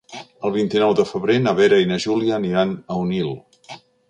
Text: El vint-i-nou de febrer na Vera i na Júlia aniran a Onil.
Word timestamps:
El 0.47 0.53
vint-i-nou 0.55 0.95
de 0.99 1.05
febrer 1.09 1.35
na 1.43 1.53
Vera 1.59 1.81
i 1.85 1.93
na 1.93 2.01
Júlia 2.07 2.39
aniran 2.41 2.75
a 2.77 2.99
Onil. 3.05 3.31